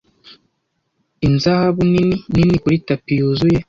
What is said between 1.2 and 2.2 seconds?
inzahabu nini